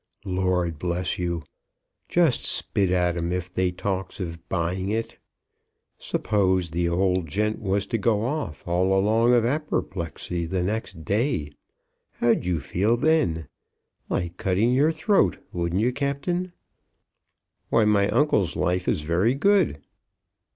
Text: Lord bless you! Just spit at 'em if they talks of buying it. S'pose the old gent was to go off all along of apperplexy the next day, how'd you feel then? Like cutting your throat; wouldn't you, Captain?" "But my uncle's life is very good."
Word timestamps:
Lord 0.25 0.79
bless 0.79 1.19
you! 1.19 1.43
Just 2.09 2.43
spit 2.43 2.89
at 2.89 3.15
'em 3.15 3.31
if 3.31 3.53
they 3.53 3.71
talks 3.71 4.19
of 4.19 4.49
buying 4.49 4.89
it. 4.89 5.19
S'pose 5.99 6.71
the 6.71 6.89
old 6.89 7.27
gent 7.27 7.61
was 7.61 7.85
to 7.85 7.99
go 7.99 8.23
off 8.25 8.67
all 8.67 8.97
along 8.99 9.35
of 9.35 9.45
apperplexy 9.45 10.47
the 10.47 10.63
next 10.63 11.05
day, 11.05 11.51
how'd 12.13 12.45
you 12.45 12.59
feel 12.59 12.97
then? 12.97 13.47
Like 14.09 14.37
cutting 14.37 14.73
your 14.73 14.91
throat; 14.91 15.37
wouldn't 15.53 15.81
you, 15.81 15.93
Captain?" 15.93 16.51
"But 17.69 17.87
my 17.87 18.09
uncle's 18.09 18.55
life 18.55 18.87
is 18.87 19.01
very 19.01 19.35
good." 19.35 19.83